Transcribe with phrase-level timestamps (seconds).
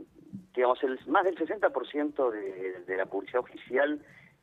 [0.54, 4.00] digamos, el, más del 60% de, de la publicidad oficial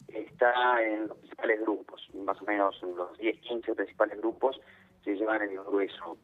[0.07, 4.59] está en los principales grupos, más o menos en los 10, 15 principales grupos
[5.03, 6.17] se llevan el grueso.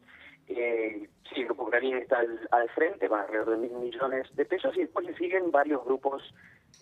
[0.46, 4.44] Eh, sí, el Grupo Clarín está al, al frente con alrededor de mil millones de
[4.46, 6.22] pesos y después le siguen varios grupos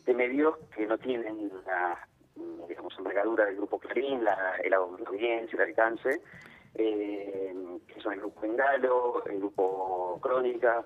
[0.05, 2.07] de medios que no tienen la,
[2.69, 6.21] digamos, envergadura del Grupo Clarín, la, el- la audiencia, el alcance,
[6.75, 7.55] eh,
[7.87, 10.85] que son el Grupo Bengalo, el Grupo Crónica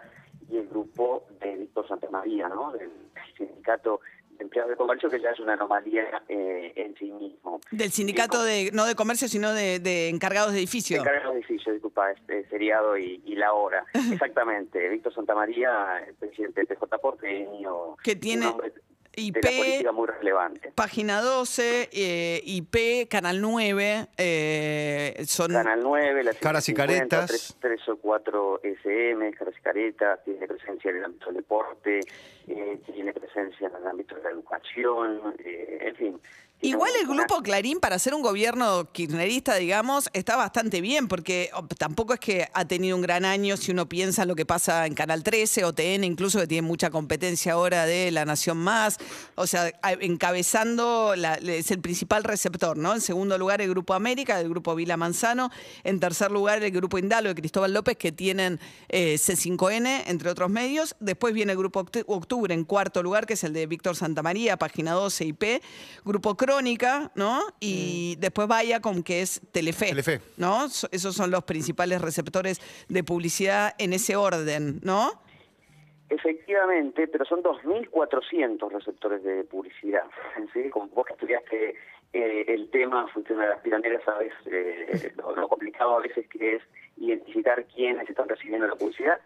[0.48, 2.72] y el Grupo de Víctor Santamaría, ¿no?
[2.72, 2.90] Del
[3.36, 7.60] sindicato de empleados de comercio, que ya es una anomalía eh, en sí mismo.
[7.70, 10.98] Del sindicato de, no de comercio, sino de, de encargados de edificio.
[11.00, 13.84] Encargado de edificio, disculpa, este, seriado y, y la hora.
[14.12, 17.96] Exactamente, Víctor Santamaría, el presidente de PJ Porteño.
[18.02, 18.72] Que tiene un hombre
[19.16, 20.72] IP, de la política muy relevante.
[20.74, 25.52] Página 12, eh, IP, Canal 9, eh, son...
[25.52, 27.88] Canal 9, la Caras y 150, caretas.
[27.88, 32.00] o cuatro SM, caras y caretas, tiene presencia en el ámbito del deporte,
[32.46, 36.20] eh, tiene presencia en el ámbito de la educación, eh, en fin.
[36.62, 41.66] Igual el grupo Clarín, para ser un gobierno kirchnerista, digamos, está bastante bien, porque oh,
[41.66, 44.84] tampoco es que ha tenido un gran año si uno piensa en lo que pasa
[44.84, 48.98] en Canal 13 o TN, incluso que tiene mucha competencia ahora de La Nación Más.
[49.36, 52.92] O sea, encabezando, la- es el principal receptor, ¿no?
[52.92, 55.50] En segundo lugar, el Grupo América, del Grupo Vila Manzano.
[55.82, 58.60] En tercer lugar, el Grupo Indalo de Cristóbal López, que tienen
[58.90, 60.94] eh, C5N, entre otros medios.
[61.00, 64.58] Después viene el Grupo Oct- Octubre en cuarto lugar, que es el de Víctor Santamaría,
[64.58, 65.62] página 12 IP.
[66.04, 67.42] Grupo Crónica, ¿no?
[67.60, 69.86] Y después vaya con que es Telefe.
[69.90, 70.20] Telefe.
[70.36, 70.68] ¿No?
[70.68, 75.22] So- Esos son los principales receptores de publicidad en ese orden, ¿no?
[76.08, 80.02] Efectivamente, pero son 2.400 receptores de publicidad.
[80.52, 80.68] ¿sí?
[80.70, 81.76] Como vos que estudiaste
[82.12, 86.26] eh, el tema, fuiste una de las pioneras, sabes eh, lo, lo complicado a veces
[86.28, 86.62] que es
[86.96, 89.20] identificar quiénes están recibiendo la publicidad.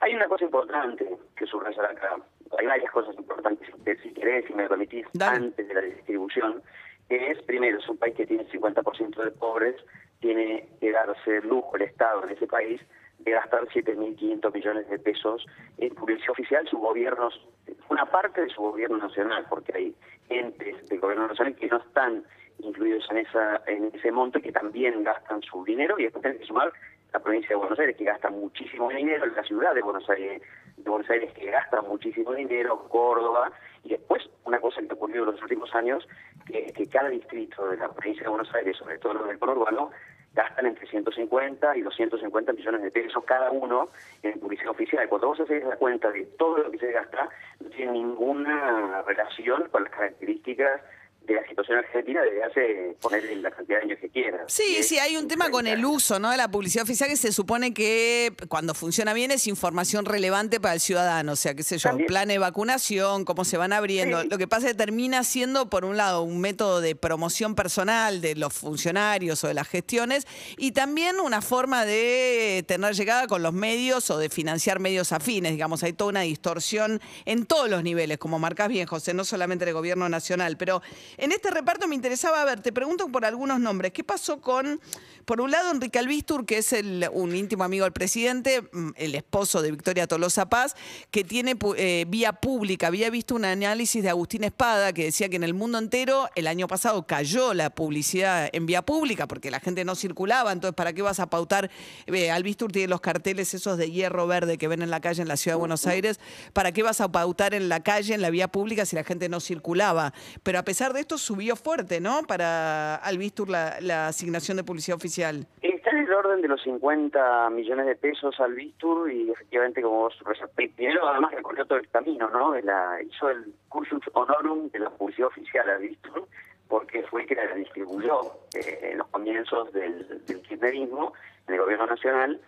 [0.00, 2.16] Hay una cosa importante que subrayar acá.
[2.58, 3.68] Hay varias cosas importantes,
[4.02, 5.36] si- querés, si me permitís, Dale.
[5.46, 6.62] antes de la distribución,
[7.08, 9.76] que es, primero, es un país que tiene 50% de pobres,
[10.20, 12.80] tiene que darse lujo el Estado en ese país
[13.18, 15.46] de gastar 7.500 millones de pesos
[15.78, 17.48] en publicidad oficial, sus gobiernos,
[17.88, 19.94] una parte de su gobierno nacional, porque hay
[20.28, 22.24] entes del gobierno nacional que no están
[22.58, 26.38] incluidos en esa en ese monto y que también gastan su dinero y después tienen
[26.40, 26.72] que sumar
[27.12, 30.42] la provincia de Buenos Aires que gasta muchísimo dinero, la ciudad de Buenos Aires,
[30.86, 33.52] de Buenos Aires que gasta muchísimo dinero, Córdoba,
[33.84, 36.06] y después una cosa que ocurrió en los últimos años,
[36.46, 39.90] que, que cada distrito de la provincia de Buenos Aires, sobre todo los del conurbano,
[40.32, 43.88] gastan entre 150 y 250 millones de pesos cada uno
[44.22, 45.08] en publicidad oficial.
[45.08, 47.28] Cuando vos haces la cuenta de todo lo que se gasta,
[47.60, 50.82] no tiene ninguna relación con las características
[51.26, 54.42] de la situación argentina desde hace, ponerle la cantidad de años que quieras.
[54.46, 56.30] Sí, sí, hay un tema con el uso ¿no?
[56.30, 60.74] de la publicidad oficial que se supone que cuando funciona bien es información relevante para
[60.74, 62.06] el ciudadano, o sea, qué sé yo, También.
[62.06, 64.22] plan de vacunación, cómo se van abriendo.
[64.22, 64.28] Sí.
[64.28, 68.20] Lo que pasa es que termina siendo, por un lado, un método de promoción personal
[68.20, 70.26] de los funcionarios o de las gestiones
[70.56, 75.52] y también una forma de tener llegada con los medios o de financiar medios afines,
[75.52, 79.64] digamos, hay toda una distorsión en todos los niveles, como marcas bien, José, no solamente
[79.64, 80.82] del gobierno nacional, pero
[81.18, 83.92] en este reparto me interesaba ver, te pregunto por algunos nombres.
[83.92, 84.80] ¿Qué pasó con,
[85.24, 86.74] por un lado, Enrique Albistur, que es
[87.12, 90.76] un íntimo amigo del presidente, mm, el esposo de Victoria Tolosa Paz,
[91.10, 92.88] que tiene eh, vía pública?
[92.88, 96.46] Había visto un análisis de Agustín Espada que decía que en el mundo entero el
[96.46, 100.52] año pasado cayó la publicidad en vía pública porque la gente no circulaba.
[100.52, 101.70] Entonces, ¿para qué vas a pautar?
[102.06, 105.28] Eh, Albistur tiene los carteles esos de hierro verde que ven en la calle en
[105.28, 106.20] la ciudad de Buenos Aires.
[106.52, 109.28] ¿Para qué vas a pautar en la calle, en la vía pública, si la gente
[109.28, 110.12] no circulaba?
[110.42, 112.22] Pero a pesar de esto subió fuerte, ¿no?
[112.26, 115.46] Para Albistur la, la asignación de publicidad oficial.
[115.62, 120.00] Está en el orden de los 50 millones de pesos al Vistur y efectivamente como
[120.00, 120.14] vos
[120.56, 122.54] primero además recorrió todo el camino, ¿no?
[122.58, 126.26] Hizo el cursus honorum de la publicidad oficial al Vistur
[126.66, 131.12] porque fue el que la distribuyó eh, en los comienzos del, del kirchnerismo
[131.46, 132.40] en el gobierno nacional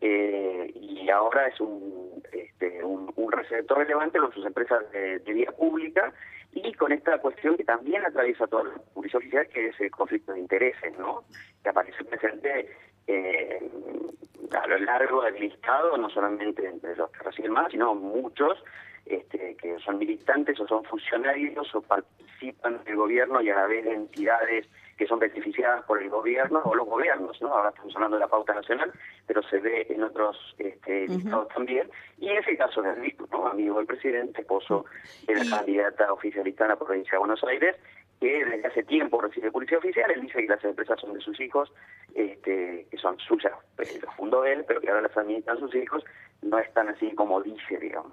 [0.00, 6.12] eh, y ahora es un, este, un, receptor relevante con sus empresas de, vía pública
[6.56, 10.32] y con esta cuestión que también atraviesa toda la publicidad oficial, que es el conflicto
[10.32, 11.24] de intereses, ¿no?
[11.62, 12.70] que aparece presente
[13.06, 13.70] eh,
[14.58, 18.58] a lo largo del listado, no solamente entre los que reciben más, sino muchos
[19.04, 23.84] este, que son militantes o son funcionarios o participan del gobierno y a la vez
[23.84, 24.66] de entidades
[24.96, 27.48] que son beneficiadas por el gobierno o los gobiernos, ¿no?
[27.48, 28.92] Ahora estamos hablando de la pauta nacional,
[29.26, 31.90] pero se ve en otros este, listados también.
[32.18, 33.46] Y en ese caso de Enrique, ¿no?
[33.46, 34.86] Amigo del presidente, esposo
[35.26, 37.76] de la candidata oficialista en la provincia de Buenos Aires,
[38.20, 41.38] que desde hace tiempo recibe policía oficial, él dice que las empresas son de sus
[41.38, 41.70] hijos,
[42.14, 46.02] este, que son suyas, pues, lo fundó él, pero que ahora las administran sus hijos,
[46.42, 48.12] no es tan así como dice, digamos.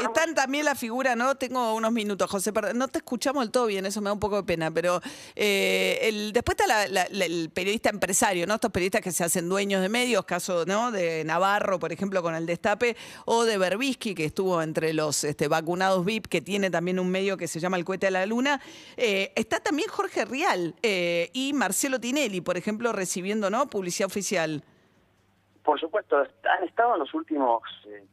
[0.00, 1.36] Están también la figura, ¿no?
[1.36, 4.36] Tengo unos minutos, José, no te escuchamos del todo bien, eso me da un poco
[4.36, 5.00] de pena, pero
[5.36, 8.54] eh, el, después está el periodista empresario, ¿no?
[8.54, 10.90] Estos periodistas que se hacen dueños de medios, caso ¿no?
[10.90, 15.48] de Navarro, por ejemplo, con el Destape, o de Berbisky, que estuvo entre los este,
[15.48, 18.60] vacunados VIP, que tiene también un medio que se llama El Cohete a la Luna.
[18.96, 23.68] Eh, está también Jorge Rial eh, y Marcelo Tinelli, por ejemplo, recibiendo ¿no?
[23.68, 24.64] publicidad oficial.
[25.68, 27.62] Por supuesto, han estado en los últimos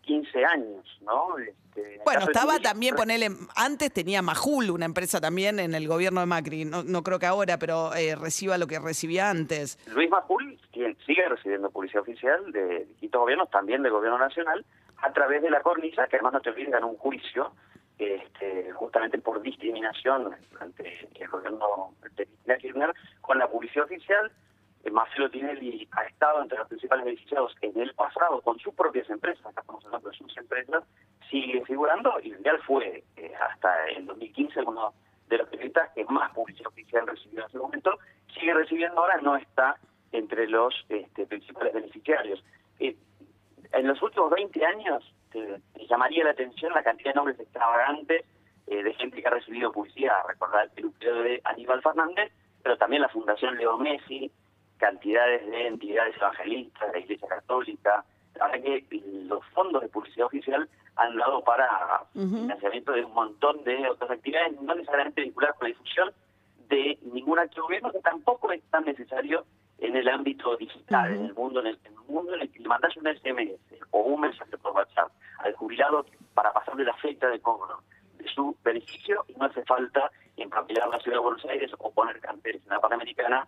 [0.01, 1.37] 15 eh, años, ¿no?
[1.37, 6.25] Este, bueno, estaba también, ponele, antes tenía Majul, una empresa también en el gobierno de
[6.25, 9.79] Macri, no, no creo que ahora, pero eh, reciba lo que recibía antes.
[9.87, 14.65] Luis Majul sigue recibiendo publicidad oficial de distintos gobiernos, también del gobierno nacional,
[14.97, 17.53] a través de la cornisa, que además no te olvides, ganó un juicio
[17.97, 24.29] este, justamente por discriminación ante el gobierno de Kirchner con la publicidad oficial.
[24.85, 29.09] Eh, Marcelo Tinelli ha estado entre los principales beneficiados en el pasado con sus propias
[29.09, 30.83] empresas, estamos hablando de sus empresas,
[31.29, 34.93] sigue figurando y Real fue eh, hasta el 2015 uno
[35.27, 37.97] de los periodistas que más publicidad oficial recibió en ese momento,
[38.31, 39.75] sigue recibiendo ahora, no está
[40.11, 42.43] entre los este, principales beneficiarios.
[42.79, 42.95] Eh,
[43.71, 45.11] en los últimos 20 años
[45.89, 48.23] llamaría la atención la cantidad de nombres extravagantes
[48.67, 50.15] de gente que ha recibido publicidad.
[50.27, 52.31] Recordar el peluquero de Aníbal Fernández,
[52.63, 54.31] pero también la Fundación Leo Messi,
[54.77, 58.05] cantidades de entidades evangelistas, la Iglesia Católica.
[58.35, 63.63] La verdad que los fondos de publicidad oficial han dado para financiamiento de un montón
[63.63, 66.13] de otras actividades, no necesariamente vinculadas con la difusión
[66.69, 69.45] de ningún acto de gobierno, que tampoco es tan necesario
[69.79, 72.95] en el ámbito digital, en el mundo en el, mundo en el que le mandas
[72.97, 73.59] un SMS
[73.91, 77.81] o un mensaje por WhatsApp al jubilado para pasarle la fecha de cobro
[78.17, 82.19] de su beneficio y no hace falta empapelar la ciudad de Buenos Aires o poner
[82.19, 83.47] carteles en la Panamericana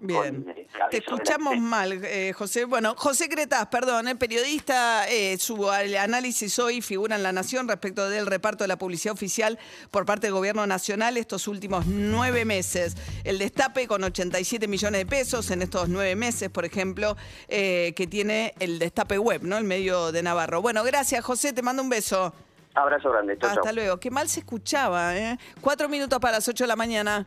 [0.00, 0.44] Bien.
[0.56, 2.64] Eh, Te escuchamos mal, eh, José.
[2.64, 5.04] Bueno, José Cretaz, perdón, el eh, periodista,
[5.38, 9.58] su análisis hoy figura en La Nación respecto del reparto de la publicidad oficial
[9.90, 12.96] por parte del gobierno nacional estos últimos nueve meses.
[13.24, 17.16] El destape con 87 millones de pesos en estos nueve meses, por ejemplo,
[17.48, 19.56] que tiene el destape web, ¿no?
[19.56, 20.62] El medio de Navarro.
[20.62, 22.32] Bueno, gracias, José, te mando un beso.
[22.74, 23.36] Abrazo grande.
[23.40, 23.98] Hasta luego.
[23.98, 25.38] Qué mal se escuchaba, ¿eh?
[25.60, 27.26] Cuatro minutos para las ocho de la mañana.